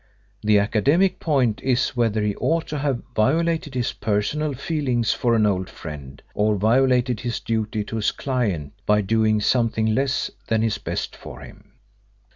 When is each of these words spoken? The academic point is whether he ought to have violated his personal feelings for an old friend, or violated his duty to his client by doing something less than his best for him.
The 0.41 0.57
academic 0.57 1.19
point 1.19 1.61
is 1.61 1.89
whether 1.89 2.23
he 2.23 2.35
ought 2.37 2.65
to 2.69 2.79
have 2.79 3.03
violated 3.15 3.75
his 3.75 3.93
personal 3.93 4.55
feelings 4.55 5.13
for 5.13 5.35
an 5.35 5.45
old 5.45 5.69
friend, 5.69 6.23
or 6.33 6.55
violated 6.55 7.19
his 7.19 7.39
duty 7.39 7.83
to 7.83 7.97
his 7.97 8.09
client 8.11 8.73
by 8.87 9.01
doing 9.01 9.41
something 9.41 9.85
less 9.93 10.31
than 10.47 10.63
his 10.63 10.79
best 10.79 11.15
for 11.15 11.41
him. 11.41 11.73